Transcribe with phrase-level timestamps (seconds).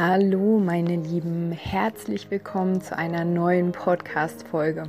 [0.00, 4.84] Hallo meine Lieben, herzlich willkommen zu einer neuen Podcast-Folge.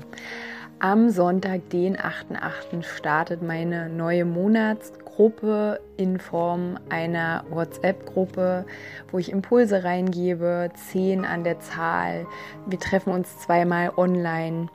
[0.78, 8.68] Am Sonntag, den 8.8., startet meine neue Monatsgruppe in Form einer WhatsApp-Gruppe,
[9.12, 12.28] wo ich Impulse reingebe, zehn an der Zahl.
[12.68, 14.68] Wir treffen uns zweimal online.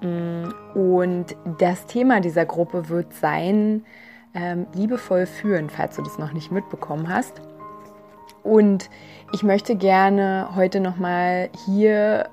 [0.00, 0.44] Mm,
[0.74, 3.84] und das Thema dieser Gruppe wird sein,
[4.32, 7.42] ähm, liebevoll führen, falls du das noch nicht mitbekommen hast.
[8.44, 8.90] Und
[9.32, 12.28] ich möchte gerne heute nochmal hier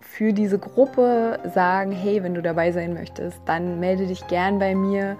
[0.00, 4.74] für diese Gruppe sagen, hey, wenn du dabei sein möchtest, dann melde dich gern bei
[4.74, 5.16] mir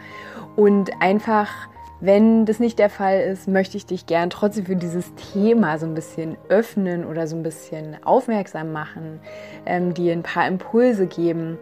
[0.56, 1.69] und einfach,
[2.00, 5.86] wenn das nicht der Fall ist, möchte ich dich gern trotzdem für dieses Thema so
[5.86, 9.20] ein bisschen öffnen oder so ein bisschen aufmerksam machen,
[9.64, 11.58] ähm, dir ein paar Impulse geben.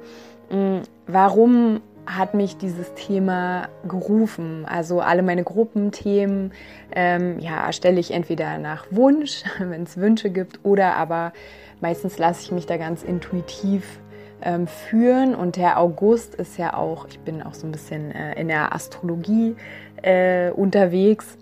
[0.50, 4.66] Mm, warum hat mich dieses Thema gerufen.
[4.66, 6.52] Also alle meine Gruppenthemen
[6.94, 11.32] ähm, ja, erstelle ich entweder nach Wunsch, wenn es Wünsche gibt, oder aber
[11.80, 14.00] meistens lasse ich mich da ganz intuitiv
[14.42, 15.34] ähm, führen.
[15.34, 18.74] Und der August ist ja auch, ich bin auch so ein bisschen äh, in der
[18.74, 19.56] Astrologie
[20.02, 21.38] äh, unterwegs,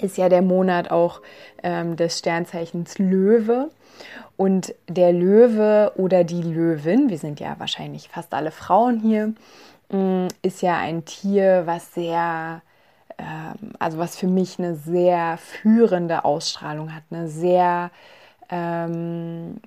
[0.00, 1.20] ist ja der Monat auch
[1.62, 3.70] ähm, des Sternzeichens Löwe.
[4.40, 9.34] Und der Löwe oder die Löwin, wir sind ja wahrscheinlich fast alle Frauen hier,
[9.90, 12.62] mm, ist ja ein Tier, was sehr,
[13.18, 17.90] ähm, also was für mich eine sehr führende Ausstrahlung hat, eine sehr
[18.48, 19.60] ähm,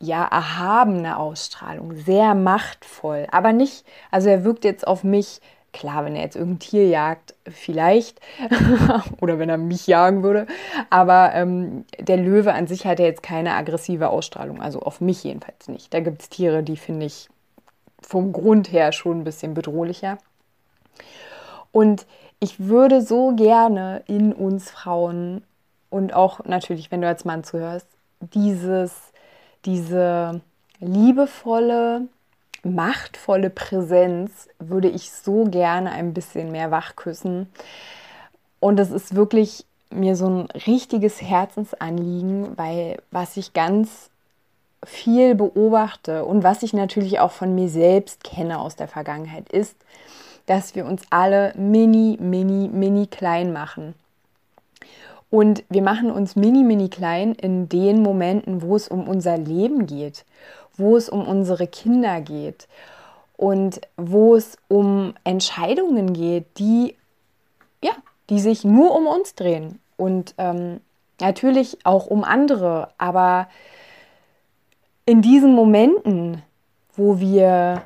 [0.00, 5.42] ja, erhabene Ausstrahlung, sehr machtvoll, aber nicht, also er wirkt jetzt auf mich
[5.76, 8.18] Klar, wenn er jetzt irgendein Tier jagt, vielleicht.
[9.20, 10.46] Oder wenn er mich jagen würde.
[10.88, 14.62] Aber ähm, der Löwe an sich hat ja jetzt keine aggressive Ausstrahlung.
[14.62, 15.92] Also auf mich jedenfalls nicht.
[15.92, 17.28] Da gibt es Tiere, die finde ich
[18.00, 20.16] vom Grund her schon ein bisschen bedrohlicher.
[21.72, 22.06] Und
[22.40, 25.44] ich würde so gerne in uns Frauen
[25.90, 27.86] und auch natürlich, wenn du als Mann zuhörst,
[28.20, 28.94] dieses,
[29.66, 30.40] diese
[30.80, 32.08] liebevolle,
[32.66, 37.48] machtvolle Präsenz würde ich so gerne ein bisschen mehr wachküssen.
[38.60, 44.10] Und es ist wirklich mir so ein richtiges Herzensanliegen, weil was ich ganz
[44.84, 49.76] viel beobachte und was ich natürlich auch von mir selbst kenne aus der Vergangenheit ist,
[50.46, 53.94] dass wir uns alle mini, mini, mini klein machen.
[55.28, 59.86] Und wir machen uns mini, mini klein in den Momenten, wo es um unser Leben
[59.86, 60.24] geht,
[60.78, 62.68] wo es um unsere Kinder geht
[63.36, 66.96] und wo es um Entscheidungen geht, die,
[67.82, 67.92] ja,
[68.30, 70.80] die sich nur um uns drehen und ähm,
[71.20, 72.88] natürlich auch um andere.
[72.98, 73.48] Aber
[75.04, 76.42] in diesen Momenten,
[76.94, 77.82] wo wir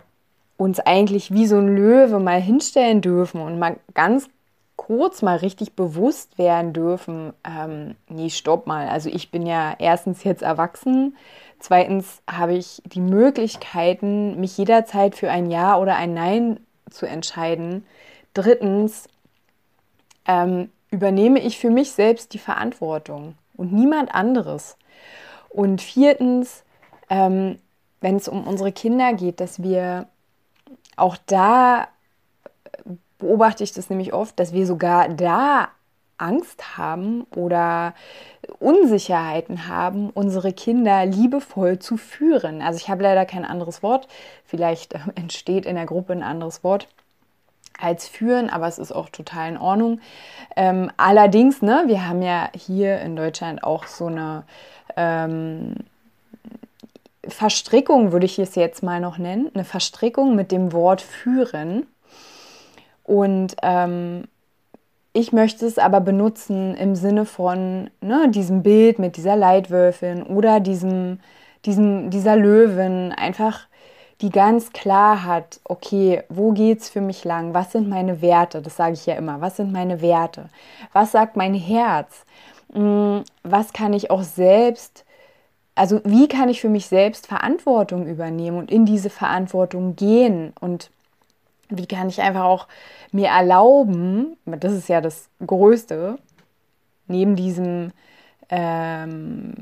[0.56, 4.28] uns eigentlich wie so ein Löwe mal hinstellen dürfen und mal ganz
[4.76, 8.88] kurz mal richtig bewusst werden dürfen, ähm, nee, stopp mal.
[8.88, 11.16] Also ich bin ja erstens jetzt erwachsen,
[11.60, 16.60] zweitens habe ich die Möglichkeiten, mich jederzeit für ein Ja oder ein Nein
[16.90, 17.86] zu entscheiden.
[18.34, 19.08] Drittens
[20.26, 24.76] ähm, übernehme ich für mich selbst die Verantwortung und niemand anderes.
[25.48, 26.64] Und viertens,
[27.08, 27.58] ähm,
[28.00, 30.06] wenn es um unsere Kinder geht, dass wir
[30.96, 31.88] auch da
[33.18, 35.68] beobachte ich das nämlich oft, dass wir sogar da
[36.20, 37.94] Angst haben oder
[38.58, 42.62] Unsicherheiten haben, unsere Kinder liebevoll zu führen.
[42.62, 44.08] Also ich habe leider kein anderes Wort.
[44.44, 46.88] Vielleicht entsteht in der Gruppe ein anderes Wort
[47.78, 50.00] als führen, aber es ist auch total in Ordnung.
[50.56, 54.44] Ähm, allerdings, ne, wir haben ja hier in Deutschland auch so eine
[54.96, 55.76] ähm,
[57.26, 61.86] Verstrickung, würde ich es jetzt mal noch nennen, eine Verstrickung mit dem Wort führen.
[63.04, 64.24] Und ähm,
[65.12, 70.60] ich möchte es aber benutzen im Sinne von ne, diesem Bild mit dieser Leitwölfin oder
[70.60, 71.20] diesem,
[71.64, 73.66] diesem, dieser Löwin, einfach
[74.20, 77.54] die ganz klar hat, okay, wo geht es für mich lang?
[77.54, 78.60] Was sind meine Werte?
[78.60, 79.40] Das sage ich ja immer.
[79.40, 80.48] Was sind meine Werte?
[80.92, 82.24] Was sagt mein Herz?
[82.72, 85.04] Hm, was kann ich auch selbst,
[85.74, 90.52] also wie kann ich für mich selbst Verantwortung übernehmen und in diese Verantwortung gehen?
[90.60, 90.90] Und
[91.70, 92.68] wie kann ich einfach auch
[93.12, 96.18] mir erlauben, das ist ja das Größte,
[97.06, 97.92] neben diesem,
[98.48, 99.54] ähm,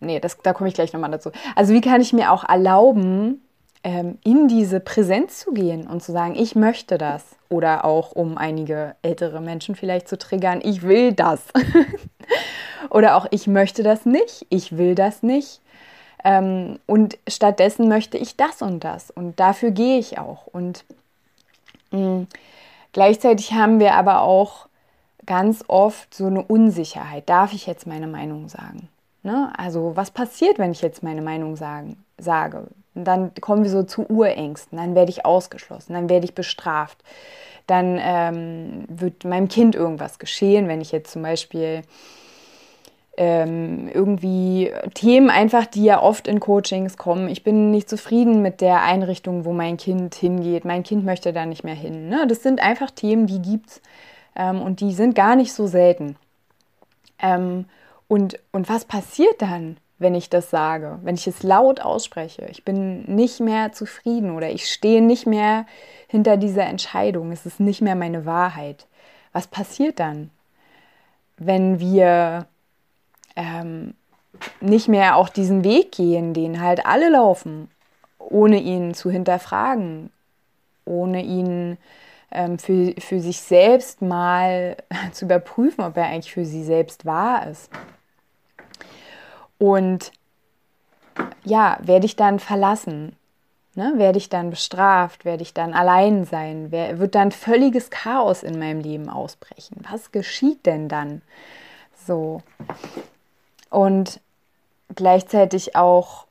[0.00, 1.30] nee, das, da komme ich gleich nochmal dazu.
[1.54, 3.42] Also wie kann ich mir auch erlauben,
[3.86, 7.36] ähm, in diese Präsenz zu gehen und zu sagen, ich möchte das.
[7.48, 11.44] Oder auch, um einige ältere Menschen vielleicht zu triggern, ich will das.
[12.90, 15.60] Oder auch, ich möchte das nicht, ich will das nicht.
[16.24, 19.12] Ähm, und stattdessen möchte ich das und das.
[19.12, 20.48] Und dafür gehe ich auch.
[20.48, 20.84] Und
[21.90, 22.26] mh, mm,
[22.92, 24.66] gleichzeitig haben wir aber auch
[25.26, 27.28] ganz oft so eine Unsicherheit.
[27.28, 28.88] Darf ich jetzt meine Meinung sagen?
[29.22, 29.52] Ne?
[29.58, 32.68] Also was passiert, wenn ich jetzt meine Meinung sagen, sage?
[32.94, 34.78] Und dann kommen wir so zu Urängsten.
[34.78, 36.98] Dann werde ich ausgeschlossen, dann werde ich bestraft.
[37.66, 41.82] Dann ähm, wird meinem Kind irgendwas geschehen, wenn ich jetzt zum Beispiel
[43.16, 47.28] ähm, irgendwie Themen einfach, die ja oft in Coachings kommen.
[47.28, 50.64] Ich bin nicht zufrieden mit der Einrichtung, wo mein Kind hingeht.
[50.64, 52.08] Mein Kind möchte da nicht mehr hin.
[52.08, 52.26] Ne?
[52.28, 53.80] Das sind einfach Themen, die gibt's
[54.36, 56.16] ähm, und die sind gar nicht so selten.
[57.18, 57.64] Ähm,
[58.08, 62.46] und, und was passiert dann, wenn ich das sage, wenn ich es laut ausspreche?
[62.50, 65.64] Ich bin nicht mehr zufrieden oder ich stehe nicht mehr
[66.06, 67.32] hinter dieser Entscheidung.
[67.32, 68.86] Es ist nicht mehr meine Wahrheit.
[69.32, 70.30] Was passiert dann,
[71.38, 72.46] wenn wir
[73.36, 73.94] ähm,
[74.60, 77.70] nicht mehr auch diesen Weg gehen, den halt alle laufen,
[78.18, 80.10] ohne ihn zu hinterfragen,
[80.84, 81.78] ohne ihn
[82.30, 84.76] ähm, für, für sich selbst mal
[85.12, 87.70] zu überprüfen, ob er eigentlich für sie selbst wahr ist.
[89.58, 90.12] Und
[91.44, 93.16] ja, werde ich dann verlassen?
[93.74, 93.94] Ne?
[93.96, 95.24] Werde ich dann bestraft?
[95.24, 96.68] Werde ich dann allein sein?
[96.70, 99.76] Wer, wird dann völliges Chaos in meinem Leben ausbrechen?
[99.90, 101.22] Was geschieht denn dann?
[102.06, 102.42] So.
[103.76, 104.20] Und
[104.94, 106.24] gleichzeitig auch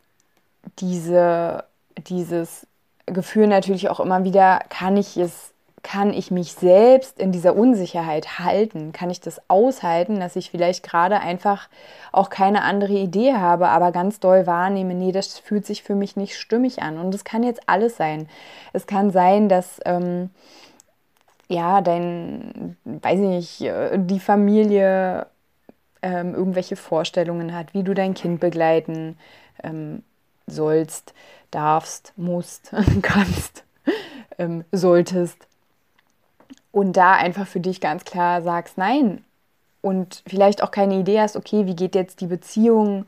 [0.80, 1.64] diese,
[1.96, 2.66] dieses
[3.06, 5.52] Gefühl natürlich auch immer wieder, kann ich es
[5.84, 8.94] kann ich mich selbst in dieser Unsicherheit halten?
[8.94, 11.70] Kann ich das aushalten, dass ich vielleicht gerade einfach
[12.12, 16.16] auch keine andere Idee habe, aber ganz doll wahrnehme, nee, das fühlt sich für mich
[16.16, 16.98] nicht stimmig an.
[16.98, 18.28] Und es kann jetzt alles sein.
[18.74, 20.32] Es kann sein, dass ähm,
[21.48, 25.28] ja, dein, weiß ich nicht, äh, die Familie
[26.06, 29.18] ähm, irgendwelche Vorstellungen hat, wie du dein Kind begleiten
[29.64, 30.04] ähm,
[30.46, 31.16] sollst,
[31.50, 32.72] darfst, musst,
[33.02, 33.64] kannst,
[34.38, 35.48] ähm, solltest
[36.72, 39.24] und da einfach für dich ganz klar sagst, nein.
[39.82, 43.08] Und vielleicht auch keine Idee hast, okay, wie geht jetzt die Beziehung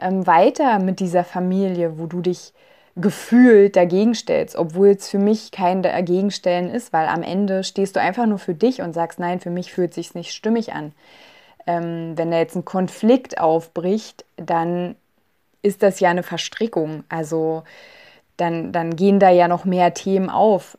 [0.00, 2.52] ähm, weiter mit dieser Familie, wo du dich
[2.94, 8.00] gefühlt dagegen stellst, obwohl es für mich kein Dagegenstellen ist, weil am Ende stehst du
[8.00, 10.92] einfach nur für dich und sagst, nein, für mich fühlt sich nicht stimmig an.
[11.68, 14.96] Ähm, wenn da jetzt ein Konflikt aufbricht, dann
[15.62, 17.04] ist das ja eine Verstrickung.
[17.10, 17.62] Also
[18.38, 20.78] dann, dann gehen da ja noch mehr Themen auf.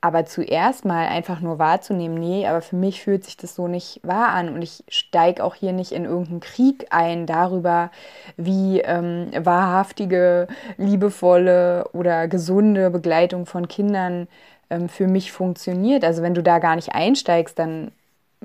[0.00, 4.00] Aber zuerst mal einfach nur wahrzunehmen, nee, aber für mich fühlt sich das so nicht
[4.02, 7.90] wahr an und ich steige auch hier nicht in irgendeinen Krieg ein darüber,
[8.36, 14.28] wie ähm, wahrhaftige, liebevolle oder gesunde Begleitung von Kindern
[14.68, 16.04] ähm, für mich funktioniert.
[16.04, 17.90] Also wenn du da gar nicht einsteigst, dann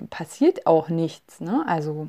[0.09, 1.39] passiert auch nichts.
[1.39, 1.63] Ne?
[1.67, 2.07] Also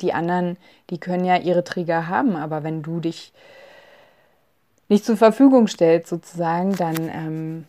[0.00, 0.56] die anderen,
[0.90, 3.32] die können ja ihre Trigger haben, aber wenn du dich
[4.88, 7.64] nicht zur Verfügung stellst sozusagen, dann ähm,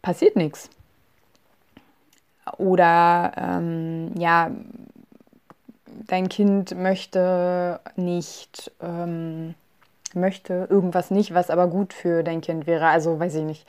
[0.00, 0.70] passiert nichts.
[2.58, 4.50] Oder ähm, ja,
[6.06, 9.54] dein Kind möchte nicht, ähm,
[10.14, 12.86] möchte irgendwas nicht, was aber gut für dein Kind wäre.
[12.88, 13.66] Also weiß ich nicht.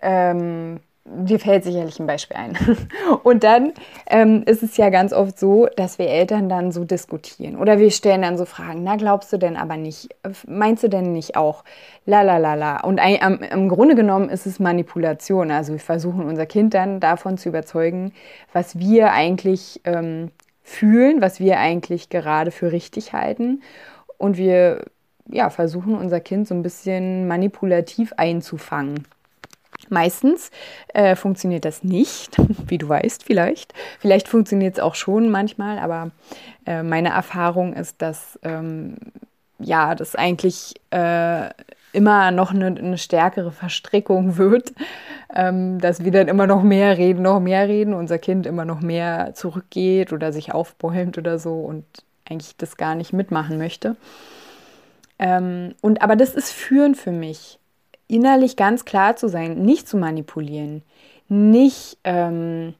[0.00, 2.56] Ähm, dir fällt sicherlich ein Beispiel ein.
[3.22, 3.72] Und dann
[4.06, 7.90] ähm, ist es ja ganz oft so, dass wir Eltern dann so diskutieren oder wir
[7.90, 10.08] stellen dann so Fragen, na glaubst du denn aber nicht,
[10.46, 11.64] meinst du denn nicht auch,
[12.06, 12.80] la la la la.
[12.80, 15.50] Und am, im Grunde genommen ist es Manipulation.
[15.50, 18.12] Also wir versuchen unser Kind dann davon zu überzeugen,
[18.52, 20.30] was wir eigentlich ähm,
[20.62, 23.62] fühlen, was wir eigentlich gerade für richtig halten.
[24.16, 24.84] Und wir
[25.26, 29.06] ja, versuchen unser Kind so ein bisschen manipulativ einzufangen.
[29.90, 30.50] Meistens
[30.92, 32.36] äh, funktioniert das nicht,
[32.66, 33.72] wie du weißt vielleicht.
[33.98, 36.10] Vielleicht funktioniert es auch schon manchmal, aber
[36.66, 38.96] äh, meine Erfahrung ist, dass ähm,
[39.58, 41.50] ja, das eigentlich äh,
[41.92, 44.72] immer noch eine, eine, stärkere Verstrickung wird,
[45.34, 48.80] ähm, dass wir dann immer noch mehr reden, noch mehr reden, unser Kind immer noch
[48.80, 51.84] mehr zurückgeht oder sich aufbäumt oder so und
[52.28, 53.96] eigentlich das gar nicht mitmachen möchte.
[55.18, 57.58] Ähm, und aber das ist Führen für mich
[58.14, 60.82] innerlich ganz klar zu sein, nicht zu manipulieren,
[61.28, 62.74] nicht, ähm,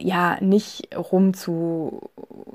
[0.00, 2.10] ja, nicht rum zu,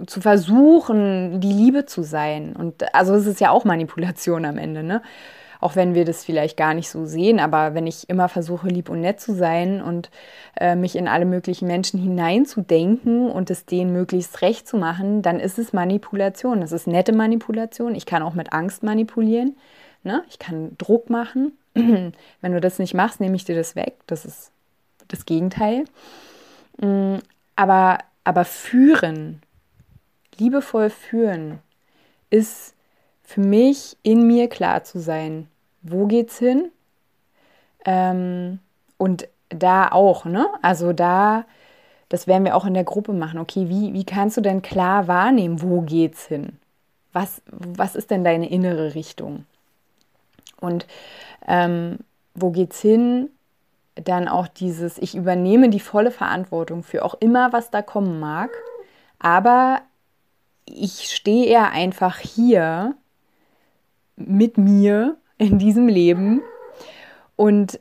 [0.07, 2.53] zu versuchen, die Liebe zu sein.
[2.53, 5.01] Und also es ist ja auch Manipulation am Ende, ne?
[5.61, 8.89] auch wenn wir das vielleicht gar nicht so sehen, aber wenn ich immer versuche, lieb
[8.89, 10.09] und nett zu sein und
[10.57, 15.39] äh, mich in alle möglichen Menschen hineinzudenken und es denen möglichst recht zu machen, dann
[15.39, 16.61] ist es Manipulation.
[16.61, 17.93] Das ist nette Manipulation.
[17.93, 19.57] Ich kann auch mit Angst manipulieren.
[20.03, 20.23] Ne?
[20.29, 21.57] Ich kann Druck machen.
[21.73, 23.95] wenn du das nicht machst, nehme ich dir das weg.
[24.07, 24.51] Das ist
[25.07, 25.85] das Gegenteil.
[26.81, 27.17] Mm,
[27.55, 29.41] aber, aber führen,
[30.37, 31.59] liebevoll führen,
[32.29, 32.73] ist
[33.23, 35.47] für mich in mir klar zu sein,
[35.81, 36.71] wo geht's hin?
[37.85, 38.59] Ähm,
[38.97, 40.47] und da auch, ne?
[40.61, 41.45] Also da,
[42.09, 43.39] das werden wir auch in der Gruppe machen.
[43.39, 46.59] Okay, wie, wie kannst du denn klar wahrnehmen, wo geht's hin?
[47.13, 49.45] Was, was ist denn deine innere Richtung?
[50.59, 50.87] Und
[51.47, 51.99] ähm,
[52.33, 53.29] wo geht's hin?
[53.95, 58.51] Dann auch dieses, ich übernehme die volle Verantwortung für auch immer, was da kommen mag.
[59.19, 59.81] Aber
[60.65, 62.95] ich stehe eher einfach hier
[64.15, 66.41] mit mir in diesem Leben.
[67.35, 67.79] Und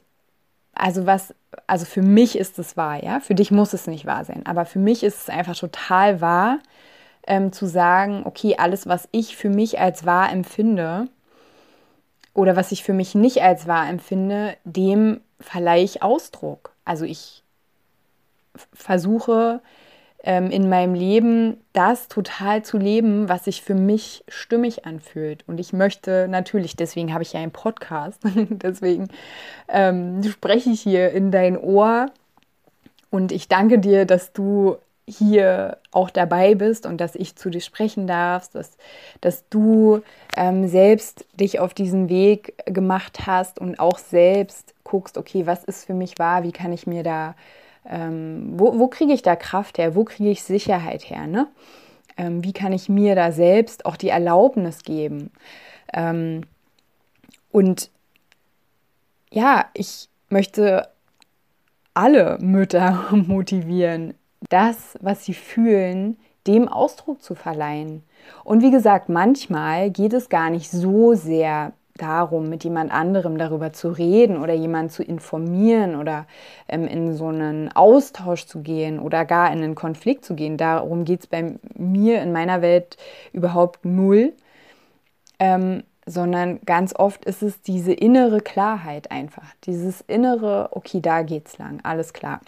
[0.73, 1.35] also was,
[1.66, 3.20] also für mich ist es wahr, ja.
[3.20, 4.47] Für dich muss es nicht wahr sein.
[4.47, 6.58] Aber für mich ist es einfach total wahr,
[7.26, 11.08] ähm, zu sagen, okay, alles, was ich für mich als wahr empfinde
[12.38, 16.71] oder was ich für mich nicht als wahr empfinde, dem verleihe ich Ausdruck.
[16.85, 17.42] Also ich
[18.73, 19.61] versuche
[20.23, 25.42] ähm, in meinem Leben das total zu leben, was sich für mich stimmig anfühlt.
[25.49, 29.09] Und ich möchte natürlich, deswegen habe ich ja einen Podcast, deswegen
[29.66, 32.07] ähm, spreche ich hier in dein Ohr.
[33.11, 34.76] Und ich danke dir, dass du
[35.08, 38.76] hier auch dabei bist und dass ich zu dir sprechen darf, dass,
[39.20, 40.02] dass du
[40.36, 45.84] ähm, selbst dich auf diesen Weg gemacht hast und auch selbst guckst, okay, was ist
[45.84, 47.34] für mich wahr, wie kann ich mir da
[47.88, 51.48] ähm, wo, wo kriege ich da Kraft her, wo kriege ich Sicherheit her, ne?
[52.16, 55.30] Ähm, wie kann ich mir da selbst auch die Erlaubnis geben?
[55.92, 56.42] Ähm,
[57.50, 57.90] und
[59.30, 60.88] ja, ich möchte
[61.94, 64.14] alle Mütter motivieren,
[64.49, 68.02] das, was sie fühlen, dem Ausdruck zu verleihen.
[68.45, 73.73] Und wie gesagt, manchmal geht es gar nicht so sehr darum, mit jemand anderem darüber
[73.73, 76.26] zu reden oder jemanden zu informieren oder
[76.68, 80.57] ähm, in so einen Austausch zu gehen oder gar in einen Konflikt zu gehen.
[80.57, 82.97] Darum geht es bei mir in meiner Welt
[83.33, 84.33] überhaupt null,
[85.38, 91.59] ähm, sondern ganz oft ist es diese innere Klarheit einfach, dieses innere, okay, da geht's
[91.59, 92.40] lang, alles klar.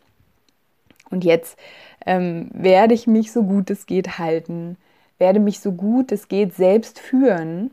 [1.11, 1.59] Und jetzt
[2.07, 4.76] ähm, werde ich mich so gut es geht halten,
[5.19, 7.71] werde mich so gut es geht selbst führen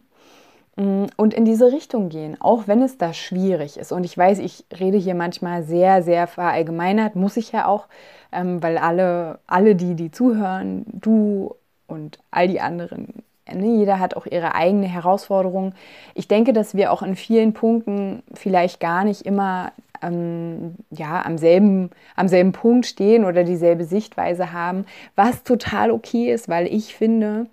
[0.78, 3.92] Mm, und in diese Richtung gehen, auch wenn es da schwierig ist.
[3.92, 7.88] Und ich weiß, ich rede hier manchmal sehr, sehr verallgemeinert, muss ich ja auch,
[8.32, 11.56] ähm, weil alle, alle die, die zuhören, du
[11.88, 15.74] und all die anderen, ne, jeder hat auch ihre eigene Herausforderung.
[16.14, 21.38] Ich denke, dass wir auch in vielen Punkten vielleicht gar nicht immer ähm, ja, am,
[21.38, 24.86] selben, am selben Punkt stehen oder dieselbe Sichtweise haben,
[25.16, 27.48] was total okay ist, weil ich finde,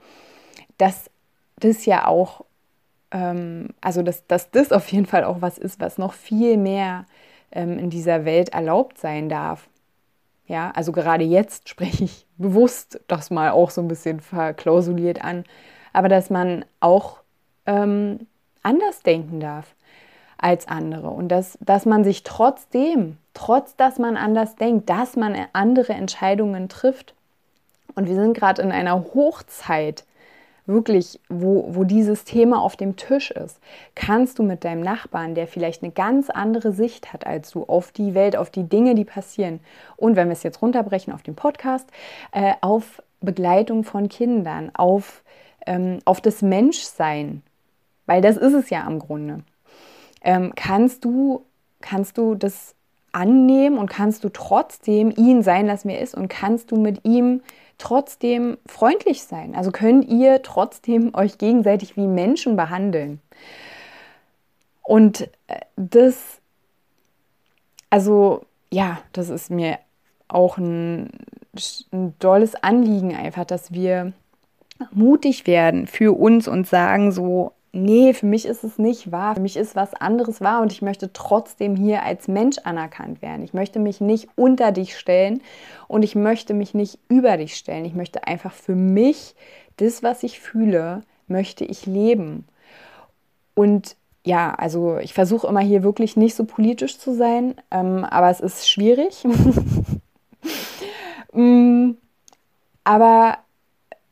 [0.78, 1.10] dass
[1.60, 2.44] das ja auch
[3.14, 7.06] ähm, also dass, dass das auf jeden Fall auch was ist, was noch viel mehr
[7.52, 9.68] ähm, in dieser Welt erlaubt sein darf.
[10.46, 15.44] Ja, also gerade jetzt spreche ich bewusst das mal auch so ein bisschen verklausuliert an,
[15.92, 17.20] aber dass man auch
[17.66, 18.26] ähm,
[18.62, 19.74] anders denken darf
[20.38, 25.36] als andere und dass, dass man sich trotzdem, trotz dass man anders denkt, dass man
[25.52, 27.14] andere Entscheidungen trifft.
[27.94, 30.04] Und wir sind gerade in einer Hochzeit
[30.66, 33.60] wirklich, wo, wo dieses Thema auf dem Tisch ist,
[33.94, 37.92] kannst du mit deinem Nachbarn, der vielleicht eine ganz andere Sicht hat als du, auf
[37.92, 39.60] die Welt, auf die Dinge, die passieren.
[39.96, 41.88] Und wenn wir es jetzt runterbrechen auf den Podcast,
[42.32, 45.22] äh, auf Begleitung von Kindern, auf,
[45.66, 47.42] ähm, auf das Menschsein,
[48.06, 49.40] weil das ist es ja am Grunde,
[50.24, 51.44] ähm, kannst du,
[51.80, 52.74] kannst du das
[53.12, 57.04] annehmen und kannst du trotzdem ihn sein lassen, wie er ist und kannst du mit
[57.04, 57.42] ihm
[57.78, 59.54] trotzdem freundlich sein.
[59.54, 63.20] Also könnt ihr trotzdem euch gegenseitig wie Menschen behandeln.
[64.82, 66.40] Und äh, das,
[67.90, 69.78] also ja, das ist mir
[70.26, 71.10] auch ein,
[71.92, 74.12] ein tolles Anliegen einfach, dass wir
[74.90, 79.40] mutig werden für uns und sagen so, nee, für mich ist es nicht wahr, für
[79.40, 83.44] mich ist was anderes wahr und ich möchte trotzdem hier als Mensch anerkannt werden.
[83.44, 85.42] Ich möchte mich nicht unter dich stellen
[85.88, 87.84] und ich möchte mich nicht über dich stellen.
[87.84, 89.34] Ich möchte einfach für mich
[89.76, 92.46] das, was ich fühle, möchte ich leben.
[93.54, 98.30] Und ja, also ich versuche immer hier wirklich nicht so politisch zu sein, ähm, aber
[98.30, 99.24] es ist schwierig.
[101.32, 101.90] mm,
[102.84, 103.38] aber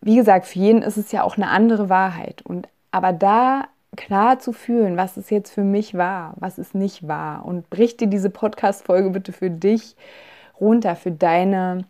[0.01, 2.43] wie gesagt, für jeden ist es ja auch eine andere Wahrheit.
[2.43, 3.65] Und aber da
[3.97, 7.45] klar zu fühlen, was es jetzt für mich war, was es nicht war.
[7.45, 9.97] Und brich dir diese Podcast-Folge bitte für dich
[10.61, 11.85] runter, für deine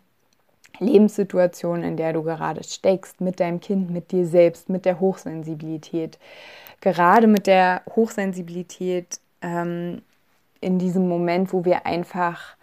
[0.79, 6.17] Lebenssituation, in der du gerade steckst, mit deinem Kind, mit dir selbst, mit der Hochsensibilität.
[6.81, 10.01] Gerade mit der Hochsensibilität ähm,
[10.59, 12.57] in diesem Moment, wo wir einfach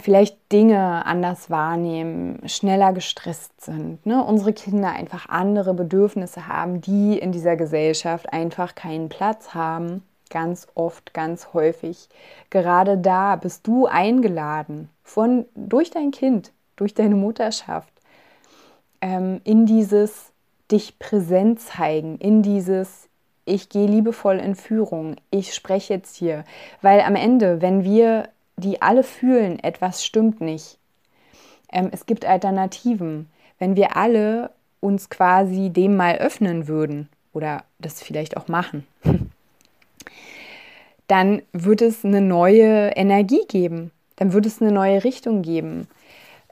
[0.00, 4.22] vielleicht Dinge anders wahrnehmen, schneller gestresst sind, ne?
[4.24, 10.68] unsere Kinder einfach andere Bedürfnisse haben, die in dieser Gesellschaft einfach keinen Platz haben ganz
[10.74, 12.08] oft, ganz häufig.
[12.48, 17.92] Gerade da bist du eingeladen von durch dein Kind, durch deine Mutterschaft
[19.02, 20.32] ähm, in dieses
[20.70, 23.08] dich präsent zeigen, in dieses
[23.44, 26.44] ich gehe liebevoll in Führung, ich spreche jetzt hier,
[26.82, 28.28] weil am Ende, wenn wir
[28.60, 30.78] die alle fühlen, etwas stimmt nicht.
[31.72, 33.28] Ähm, es gibt Alternativen.
[33.58, 34.50] Wenn wir alle
[34.80, 38.86] uns quasi dem mal öffnen würden oder das vielleicht auch machen,
[41.06, 43.90] dann wird es eine neue Energie geben.
[44.16, 45.88] Dann wird es eine neue Richtung geben.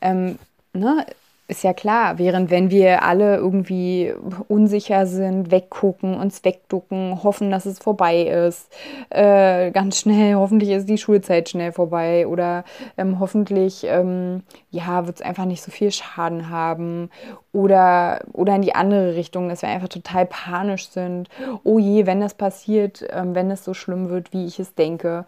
[0.01, 0.39] Ähm,
[0.73, 1.07] ne?
[1.51, 4.13] Ist ja klar, während wenn wir alle irgendwie
[4.49, 8.71] unsicher sind, weggucken, uns wegducken, hoffen, dass es vorbei ist,
[9.09, 12.65] äh, ganz schnell, hoffentlich ist die Schulzeit schnell vorbei oder
[12.99, 17.09] ähm, hoffentlich ähm, ja, wird es einfach nicht so viel Schaden haben
[17.55, 21.31] oder, oder in die andere Richtung, dass wir einfach total panisch sind.
[21.65, 25.25] Oh je, wenn das passiert, ähm, wenn es so schlimm wird, wie ich es denke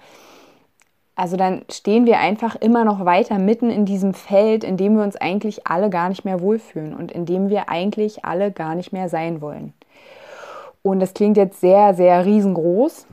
[1.20, 5.02] also dann stehen wir einfach immer noch weiter mitten in diesem Feld, in dem wir
[5.02, 8.94] uns eigentlich alle gar nicht mehr wohlfühlen und in dem wir eigentlich alle gar nicht
[8.94, 9.74] mehr sein wollen.
[10.80, 13.06] Und das klingt jetzt sehr, sehr riesengroß,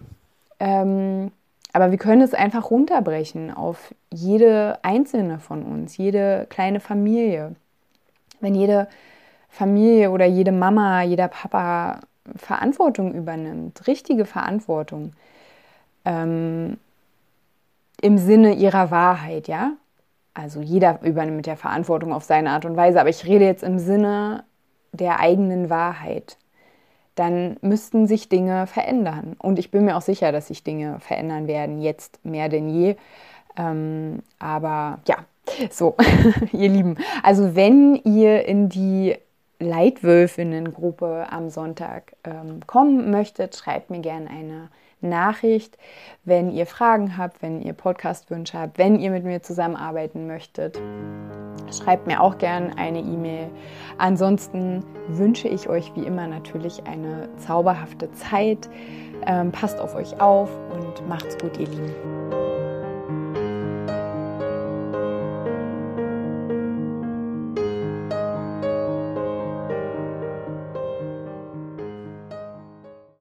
[0.61, 1.33] ähm,
[1.73, 7.57] aber wir können es einfach runterbrechen auf jede einzelne von uns, jede kleine Familie.
[8.39, 8.87] Wenn jede
[9.49, 11.99] Familie oder jede Mama, jeder Papa
[12.37, 15.11] Verantwortung übernimmt, richtige Verantwortung,
[16.05, 16.77] ähm,
[18.01, 19.73] im Sinne ihrer Wahrheit, ja?
[20.33, 23.79] Also jeder übernimmt der Verantwortung auf seine Art und Weise, aber ich rede jetzt im
[23.79, 24.43] Sinne
[24.91, 26.37] der eigenen Wahrheit.
[27.15, 29.35] Dann müssten sich Dinge verändern.
[29.39, 32.95] Und ich bin mir auch sicher, dass sich Dinge verändern werden, jetzt mehr denn je.
[33.57, 35.17] Ähm, aber ja,
[35.71, 35.95] so,
[36.51, 36.97] ihr Lieben.
[37.23, 39.17] Also wenn ihr in die
[39.59, 44.69] Leitwölfinnen-Gruppe am Sonntag ähm, kommen möchtet, schreibt mir gerne eine
[45.01, 45.77] Nachricht,
[46.25, 50.79] wenn ihr Fragen habt, wenn ihr Podcast-Wünsche habt, wenn ihr mit mir zusammenarbeiten möchtet.
[51.71, 53.49] Schreibt mir auch gerne eine E-Mail.
[53.97, 58.69] Ansonsten wünsche ich euch wie immer natürlich eine zauberhafte Zeit.
[59.25, 62.36] Ähm, passt auf euch auf und macht's gut, ihr Lieben.